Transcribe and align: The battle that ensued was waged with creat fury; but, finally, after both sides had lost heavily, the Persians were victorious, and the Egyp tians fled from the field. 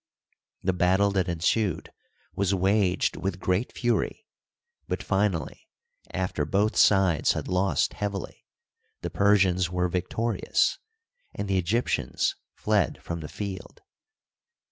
The 0.63 0.73
battle 0.73 1.11
that 1.11 1.29
ensued 1.29 1.91
was 2.33 2.55
waged 2.55 3.17
with 3.17 3.39
creat 3.39 3.71
fury; 3.71 4.25
but, 4.87 5.03
finally, 5.03 5.69
after 6.09 6.43
both 6.43 6.75
sides 6.75 7.33
had 7.33 7.47
lost 7.47 7.93
heavily, 7.93 8.43
the 9.01 9.11
Persians 9.11 9.69
were 9.69 9.87
victorious, 9.89 10.79
and 11.35 11.47
the 11.47 11.61
Egyp 11.61 11.83
tians 11.83 12.33
fled 12.55 12.99
from 13.03 13.19
the 13.19 13.29
field. 13.29 13.83